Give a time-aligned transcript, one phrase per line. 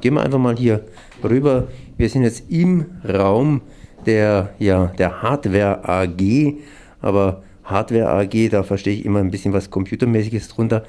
[0.00, 0.84] gehen wir einfach mal hier
[1.22, 1.68] rüber.
[1.96, 3.62] Wir sind jetzt im Raum
[4.06, 6.54] der, ja, der Hardware AG,
[7.00, 10.84] aber Hardware AG, da verstehe ich immer ein bisschen was Computermäßiges drunter.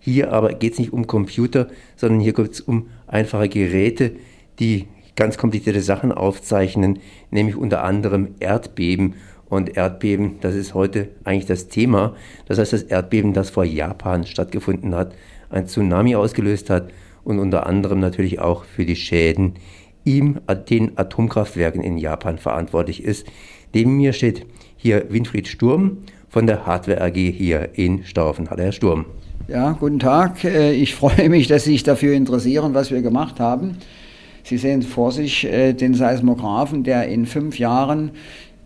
[0.00, 4.12] Hier aber geht es nicht um Computer, sondern hier geht es um einfache Geräte,
[4.58, 4.86] die
[5.16, 6.98] ganz komplizierte Sachen aufzeichnen,
[7.30, 9.14] nämlich unter anderem Erdbeben.
[9.48, 12.16] Und Erdbeben, das ist heute eigentlich das Thema.
[12.46, 15.14] Das heißt, das Erdbeben, das vor Japan stattgefunden hat,
[15.50, 16.90] ein Tsunami ausgelöst hat
[17.24, 19.54] und unter anderem natürlich auch für die Schäden
[20.04, 23.26] in den Atomkraftwerken in Japan verantwortlich ist.
[23.72, 24.46] Neben mir steht
[24.76, 25.98] hier Winfried Sturm
[26.28, 28.50] von der Hardware AG hier in Staufen.
[28.50, 29.06] Hallo Herr Sturm.
[29.48, 30.44] Ja, guten Tag.
[30.44, 33.78] Äh, ich freue mich, dass Sie sich dafür interessieren, was wir gemacht haben.
[34.42, 38.10] Sie sehen vor sich äh, den Seismographen, der in fünf Jahren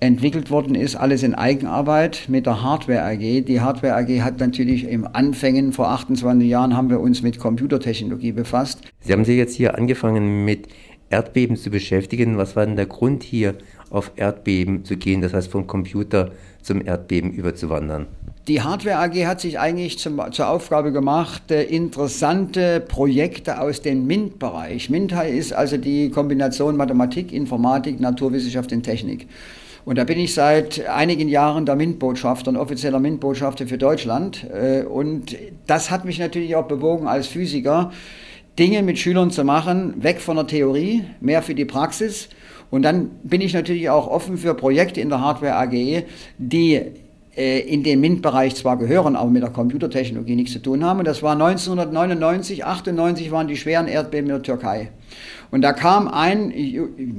[0.00, 3.44] entwickelt worden ist, alles in Eigenarbeit mit der Hardware AG.
[3.44, 8.32] Die Hardware AG hat natürlich im Anfängen, vor 28 Jahren haben wir uns mit Computertechnologie
[8.32, 8.80] befasst.
[9.00, 10.68] Sie haben sich jetzt hier angefangen mit
[11.10, 12.36] Erdbeben zu beschäftigen.
[12.36, 13.54] Was war denn der Grund hier,
[13.90, 18.06] auf Erdbeben zu gehen, das heißt vom Computer zum Erdbeben überzuwandern?
[18.46, 24.06] Die Hardware AG hat sich eigentlich zum, zur Aufgabe gemacht, äh, interessante Projekte aus dem
[24.06, 24.88] MINT-Bereich.
[24.88, 29.26] MINT ist also die Kombination Mathematik, Informatik, Naturwissenschaft und Technik.
[29.88, 34.46] Und da bin ich seit einigen Jahren der MINT-Botschafter, ein offizieller MINT-Botschafter für Deutschland.
[34.52, 35.34] Äh, und
[35.66, 37.90] das hat mich natürlich auch bewogen als Physiker,
[38.58, 42.28] Dinge mit Schülern zu machen, weg von der Theorie, mehr für die Praxis.
[42.70, 46.04] Und dann bin ich natürlich auch offen für Projekte in der Hardware AG,
[46.36, 46.82] die
[47.34, 50.98] äh, in den MINT-Bereich zwar gehören, aber mit der Computertechnologie nichts zu tun haben.
[50.98, 54.90] Und das war 1999, 98 waren die schweren Erdbeben in der Türkei.
[55.50, 56.52] Und da kam ein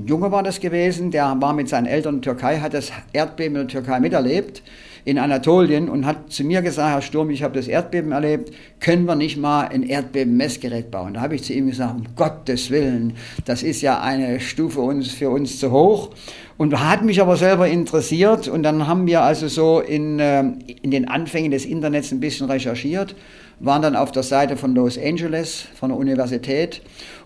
[0.05, 3.55] Junge war das gewesen, der war mit seinen Eltern in der Türkei, hat das Erdbeben
[3.55, 4.61] in der Türkei miterlebt
[5.05, 9.05] in Anatolien und hat zu mir gesagt, Herr Sturm, ich habe das Erdbeben erlebt, können
[9.05, 11.13] wir nicht mal ein Erdbeben-Messgerät bauen?
[11.15, 13.13] Da habe ich zu ihm gesagt, um Gottes Willen,
[13.45, 16.11] das ist ja eine Stufe uns, für uns zu hoch.
[16.57, 20.43] Und hat mich aber selber interessiert und dann haben wir also so in, äh,
[20.81, 23.15] in den Anfängen des Internets ein bisschen recherchiert,
[23.61, 26.81] waren dann auf der Seite von Los Angeles, von der Universität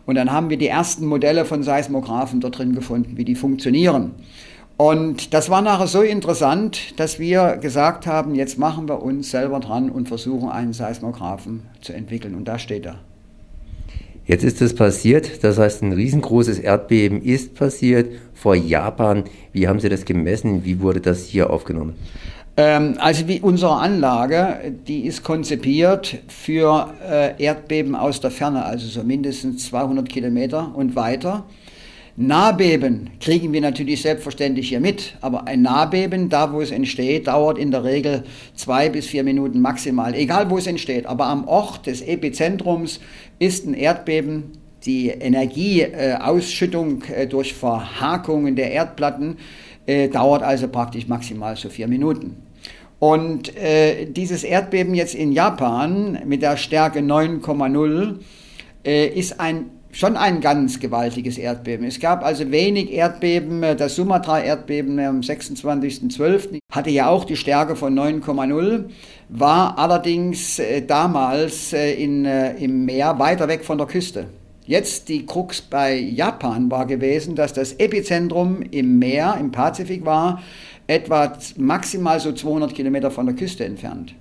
[0.05, 4.11] und dann haben wir die ersten Modelle von Seismographen dort drin gefunden, wie die funktionieren.
[4.75, 9.59] Und das war nachher so interessant, dass wir gesagt haben, jetzt machen wir uns selber
[9.59, 12.35] dran und versuchen einen Seismographen zu entwickeln.
[12.35, 12.95] Und da steht er.
[14.25, 19.25] Jetzt ist es passiert, das heißt, ein riesengroßes Erdbeben ist passiert vor Japan.
[19.51, 20.63] Wie haben Sie das gemessen?
[20.63, 21.95] Wie wurde das hier aufgenommen?
[22.55, 28.87] Ähm, also wie unsere Anlage, die ist konzipiert für äh, Erdbeben aus der Ferne, also
[28.87, 31.45] so mindestens 200 Kilometer und weiter.
[32.15, 37.57] Nahbeben kriegen wir natürlich selbstverständlich hier mit, aber ein Nahbeben, da wo es entsteht, dauert
[37.57, 41.07] in der Regel zwei bis vier Minuten maximal, egal wo es entsteht.
[41.07, 42.99] Aber am Ort des Epizentrums
[43.39, 44.51] ist ein Erdbeben
[44.85, 49.37] die Energieausschüttung äh, durch Verhakungen der Erdplatten
[49.85, 52.37] äh, dauert also praktisch maximal so vier Minuten.
[52.99, 58.19] Und äh, dieses Erdbeben jetzt in Japan mit der Stärke 9,0
[58.85, 61.85] äh, ist ein schon ein ganz gewaltiges Erdbeben.
[61.85, 63.61] Es gab also wenig Erdbeben.
[63.77, 66.59] Das Sumatra-Erdbeben am 26.12.
[66.71, 68.85] hatte ja auch die Stärke von 9,0,
[69.29, 74.25] war allerdings äh, damals äh, in, äh, im Meer weiter weg von der Küste.
[74.65, 80.41] Jetzt die Krux bei Japan war gewesen, dass das Epizentrum im Meer, im Pazifik war,
[80.87, 84.15] etwa maximal so 200 Kilometer von der Küste entfernt.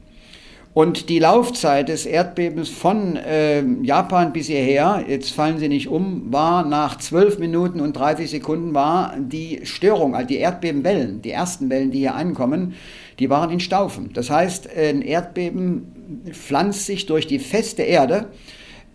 [0.75, 6.32] Und die Laufzeit des Erdbebens von äh, Japan bis hierher, jetzt fallen Sie nicht um,
[6.32, 11.69] war nach 12 Minuten und 30 Sekunden war die Störung, also die Erdbebenwellen, die ersten
[11.69, 12.75] Wellen, die hier ankommen,
[13.19, 14.10] die waren in Staufen.
[14.14, 18.28] Das heißt, ein Erdbeben pflanzt sich durch die feste Erde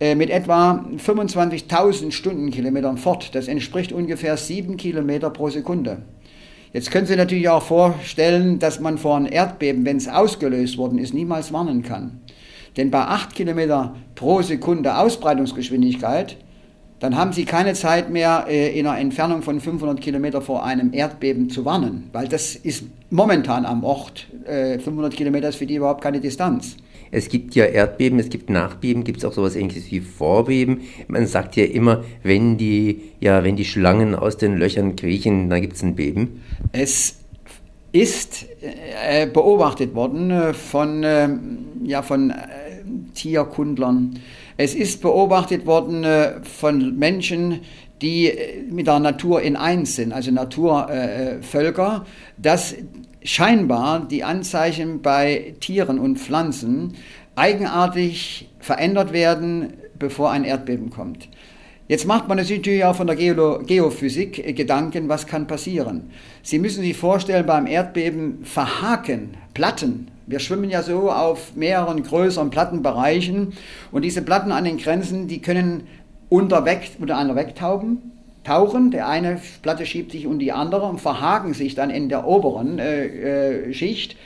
[0.00, 3.34] mit etwa 25.000 Stundenkilometern fort.
[3.34, 6.02] Das entspricht ungefähr 7 Kilometer pro Sekunde.
[6.72, 10.98] Jetzt können Sie natürlich auch vorstellen, dass man vor einem Erdbeben, wenn es ausgelöst worden
[10.98, 12.20] ist, niemals warnen kann.
[12.76, 16.36] Denn bei 8 Kilometer pro Sekunde Ausbreitungsgeschwindigkeit,
[17.00, 20.92] dann haben Sie keine Zeit mehr, äh, in einer Entfernung von 500 Kilometer vor einem
[20.92, 24.26] Erdbeben zu warnen, weil das ist momentan am Ort.
[24.44, 26.76] 500 äh, Kilometer ist für die überhaupt keine Distanz.
[27.10, 30.82] Es gibt ja Erdbeben, es gibt Nachbeben, gibt es auch sowas ähnliches wie Vorbeben.
[31.08, 35.60] Man sagt ja immer, wenn die, ja, wenn die Schlangen aus den Löchern kriechen, dann
[35.60, 36.42] gibt es ein Beben.
[36.72, 37.18] Es
[37.92, 38.46] ist
[39.06, 41.28] äh, beobachtet worden äh, von, äh,
[41.84, 42.34] ja, von äh,
[43.14, 44.18] Tierkundlern.
[44.56, 47.60] Es ist beobachtet worden äh, von Menschen,
[48.00, 52.04] die äh, mit der Natur in eins sind, also Naturvölker,
[52.36, 52.74] dass
[53.22, 56.94] scheinbar die Anzeichen bei Tieren und Pflanzen
[57.36, 61.28] eigenartig verändert werden, bevor ein Erdbeben kommt.
[61.88, 66.10] Jetzt macht man natürlich auch von der Geolo Geophysik äh, Gedanken, was kann passieren.
[66.42, 70.08] Sie müssen sich vorstellen, beim Erdbeben verhaken Platten.
[70.26, 73.54] Wir schwimmen ja so auf mehreren größeren Plattenbereichen
[73.90, 75.86] und diese Platten an den Grenzen, die können
[76.28, 78.12] unter, weg, unter einer wegtauben,
[78.44, 78.90] tauchen.
[78.90, 82.78] Der eine Platte schiebt sich um die andere und verhaken sich dann in der oberen
[82.78, 84.16] äh, äh, Schicht.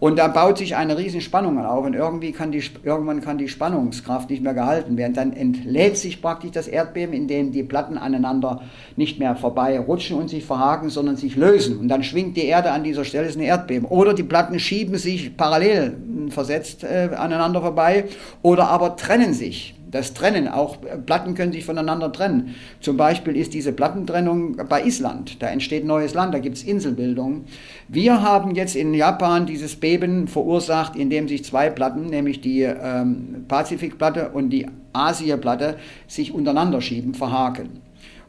[0.00, 3.48] Und da baut sich eine riesen Spannung auf und irgendwie kann die, irgendwann kann die
[3.48, 5.14] Spannungskraft nicht mehr gehalten werden.
[5.14, 8.62] Dann entlädt sich praktisch das Erdbeben, indem die Platten aneinander
[8.96, 11.78] nicht mehr vorbei rutschen und sich verhaken, sondern sich lösen.
[11.78, 13.88] Und dann schwingt die Erde an dieser Stelle, ist ein Erdbeben.
[13.88, 15.96] Oder die Platten schieben sich parallel
[16.28, 18.04] versetzt äh, aneinander vorbei
[18.42, 22.54] oder aber trennen sich das Trennen, auch Platten können sich voneinander trennen.
[22.80, 27.44] Zum Beispiel ist diese Plattentrennung bei Island, da entsteht neues Land, da gibt es Inselbildung.
[27.86, 33.44] Wir haben jetzt in Japan dieses Beben verursacht, indem sich zwei Platten, nämlich die ähm,
[33.46, 35.76] Pazifikplatte und die Asiaplatte,
[36.08, 37.83] sich untereinander schieben, verhaken.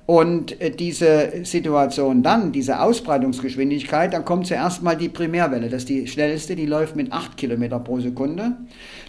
[0.05, 5.89] Und äh, diese Situation dann, diese Ausbreitungsgeschwindigkeit, dann kommt zuerst mal die Primärwelle, das ist
[5.89, 8.51] die schnellste, die läuft mit 8 Kilometer pro Sekunde.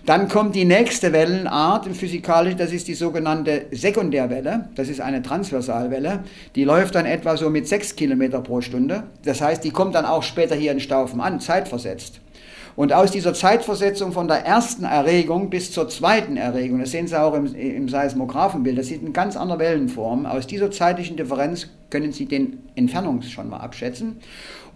[0.06, 6.20] Dann kommt die nächste Wellenart physikalisch, das ist die sogenannte Sekundärwelle, das ist eine Transversalwelle,
[6.54, 9.02] die läuft dann etwa so mit 6 Kilometer pro Stunde.
[9.24, 12.20] Das heißt, die kommt dann auch später hier in Staufen an, zeitversetzt.
[12.76, 17.18] Und aus dieser Zeitversetzung von der ersten Erregung bis zur zweiten Erregung, das sehen Sie
[17.18, 20.26] auch im, im Seismographenbild, das sieht eine ganz andere Wellenform.
[20.26, 24.18] Aus dieser zeitlichen Differenz können Sie den Entfernungs schon mal abschätzen.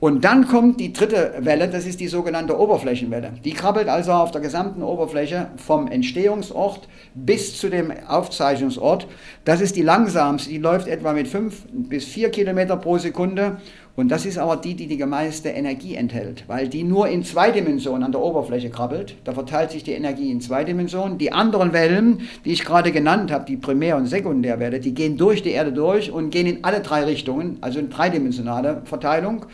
[0.01, 3.33] Und dann kommt die dritte Welle, das ist die sogenannte Oberflächenwelle.
[3.45, 9.07] Die krabbelt also auf der gesamten Oberfläche vom Entstehungsort bis zu dem Aufzeichnungsort.
[9.45, 13.59] Das ist die langsamste, die läuft etwa mit fünf bis vier Kilometer pro Sekunde
[13.97, 17.51] und das ist aber die, die die meiste Energie enthält, weil die nur in zwei
[17.51, 19.17] Dimensionen an der Oberfläche krabbelt.
[19.25, 21.19] Da verteilt sich die Energie in zwei Dimensionen.
[21.19, 25.43] Die anderen Wellen, die ich gerade genannt habe, die Primär- und Sekundärwelle, die gehen durch
[25.43, 29.47] die Erde durch und gehen in alle drei Richtungen, also in dreidimensionale Verteilung.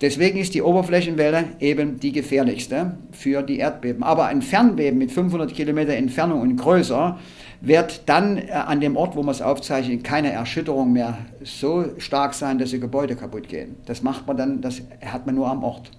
[0.00, 4.04] Deswegen ist die Oberflächenwelle eben die gefährlichste für die Erdbeben.
[4.04, 7.18] Aber ein Fernbeben mit 500 Kilometer Entfernung und größer
[7.60, 12.34] wird dann äh, an dem Ort, wo man es aufzeichnet, keine Erschütterung mehr so stark
[12.34, 13.76] sein, dass die Gebäude kaputt gehen.
[13.86, 15.90] Das macht man dann, das hat man nur am Ort.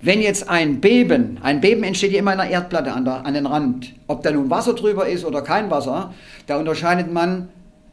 [0.00, 3.34] Wenn jetzt ein Beben, ein Beben entsteht ja immer in der Erdplatte an, der, an
[3.34, 6.12] den Rand, ob da nun Wasser drüber ist oder kein Wasser,
[6.48, 7.48] da unterscheidet man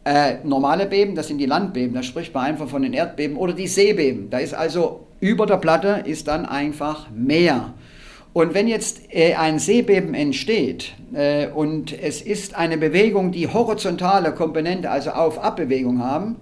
[0.05, 3.53] äh, normale Beben, das sind die Landbeben, da spricht man einfach von den Erdbeben, oder
[3.53, 4.31] die Seebeben.
[4.31, 7.73] Da ist also über der Platte ist dann einfach Meer.
[8.33, 14.33] Und wenn jetzt äh, ein Seebeben entsteht äh, und es ist eine Bewegung, die horizontale
[14.33, 16.35] Komponente, also Auf-Ab-Bewegung haben,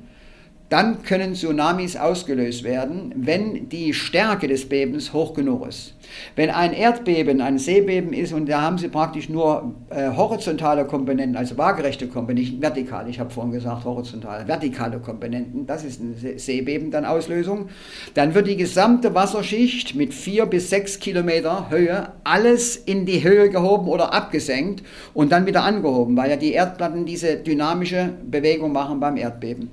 [0.69, 5.93] dann können Tsunamis ausgelöst werden, wenn die Stärke des Bebens hoch genug ist.
[6.35, 11.37] Wenn ein Erdbeben, ein Seebeben ist und da haben Sie praktisch nur äh, horizontale Komponenten,
[11.37, 16.91] also waagerechte Komponenten, vertikal, ich habe vorhin gesagt horizontale, vertikale Komponenten, das ist ein Seebeben
[16.91, 17.69] dann Auslösung,
[18.13, 23.49] dann wird die gesamte Wasserschicht mit vier bis sechs Kilometer Höhe alles in die Höhe
[23.49, 24.83] gehoben oder abgesenkt
[25.13, 29.71] und dann wieder angehoben, weil ja die Erdplatten diese dynamische Bewegung machen beim Erdbeben.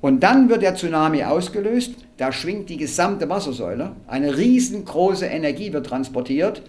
[0.00, 5.86] Und dann wird der Tsunami ausgelöst, da schwingt die gesamte Wassersäule, eine riesengroße Energie wird
[5.86, 6.62] transportiert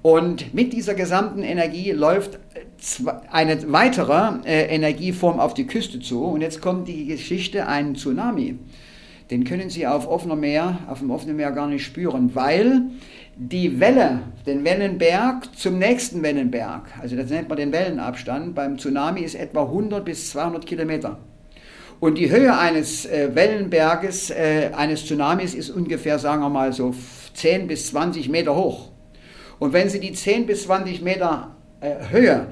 [0.00, 2.38] und mit dieser gesamten Energie läuft
[3.32, 8.58] eine weitere äh, Energieform auf die Küste zu und jetzt kommt die Geschichte, ein Tsunami.
[9.32, 12.82] Den können Sie auf offenem Meer, auf dem offenen Meer gar nicht spüren, weil
[13.36, 19.20] die Welle, den Wellenberg zum nächsten Wellenberg, also das nennt man den Wellenabstand, beim Tsunami
[19.20, 21.18] ist etwa 100 bis 200 Kilometer.
[22.00, 26.94] Und die Höhe eines äh, Wellenberges, äh, eines Tsunamis ist ungefähr, sagen wir mal, so
[27.34, 28.90] 10 bis 20 Meter hoch.
[29.58, 32.46] Und wenn Sie die 10 bis 20 Meter äh, Höhe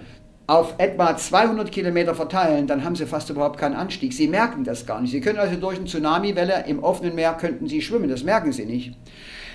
[0.48, 4.12] auf etwa 200 Kilometer verteilen, dann haben Sie fast überhaupt keinen Anstieg.
[4.12, 5.12] Sie merken das gar nicht.
[5.12, 8.66] Sie können also durch eine Tsunamiwelle im offenen Meer könnten Sie schwimmen, das merken Sie
[8.66, 8.94] nicht.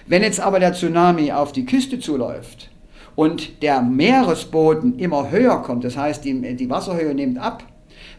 [0.08, 2.70] Wenn jetzt aber der Tsunami auf die Küste zuläuft
[3.16, 7.64] und der Meeresboden immer höher kommt, das heißt die, die Wasserhöhe nimmt ab,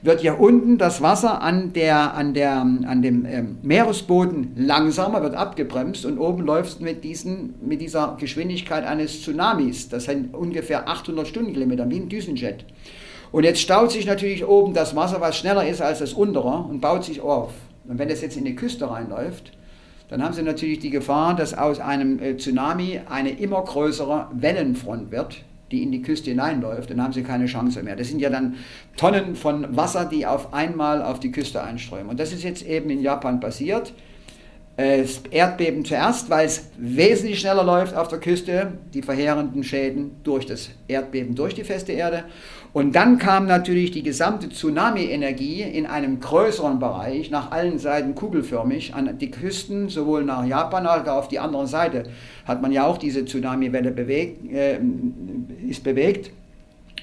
[0.03, 5.37] wird ja unten das Wasser an, der, an, der, an dem ähm, Meeresboden langsamer, wird
[5.37, 7.05] abgebremst und oben läuft es mit,
[7.63, 9.89] mit dieser Geschwindigkeit eines Tsunamis.
[9.89, 12.65] Das sind ungefähr 800 Stundenkilometer, wie ein Düsenjet.
[13.31, 16.81] Und jetzt staut sich natürlich oben das Wasser, was schneller ist als das untere und
[16.81, 17.53] baut sich auf.
[17.89, 19.53] Und wenn das jetzt in die Küste reinläuft,
[20.09, 25.11] dann haben Sie natürlich die Gefahr, dass aus einem äh, Tsunami eine immer größere Wellenfront
[25.11, 25.39] wird,
[25.73, 27.97] die in die Küste hineinläuft, dann haben sie keine Chance mehr.
[27.97, 28.57] Das sind ja dann
[28.97, 32.09] Tonnen von Wasser, die auf einmal auf die Küste einströmen.
[32.09, 33.93] Und das ist jetzt eben in Japan passiert.
[34.77, 40.47] Das Erdbeben zuerst, weil es wesentlich schneller läuft auf der Küste, die verheerenden Schäden durch
[40.47, 42.25] das Erdbeben durch die feste Erde.
[42.73, 48.95] Und dann kam natürlich die gesamte Tsunami-Energie in einem größeren Bereich, nach allen Seiten kugelförmig,
[48.95, 52.05] an die Küsten, sowohl nach Japan als auch auf die andere Seite
[52.47, 54.79] hat man ja auch diese Tsunami-Welle bewegt, äh,
[55.69, 56.31] ist bewegt.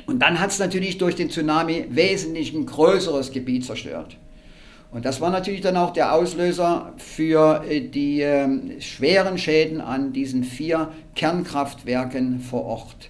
[0.07, 4.17] Und dann hat es natürlich durch den Tsunami wesentlich ein größeres Gebiet zerstört.
[4.91, 10.13] Und das war natürlich dann auch der Auslöser für äh, die äh, schweren Schäden an
[10.13, 13.09] diesen vier Kernkraftwerken vor Ort.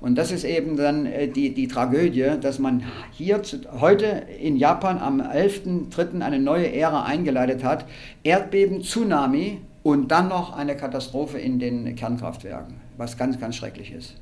[0.00, 4.06] Und das ist eben dann äh, die, die Tragödie, dass man hier zu, heute
[4.40, 6.22] in Japan am 11.03.
[6.22, 7.84] eine neue Ära eingeleitet hat.
[8.22, 14.16] Erdbeben, Tsunami und dann noch eine Katastrophe in den Kernkraftwerken, was ganz, ganz schrecklich ist.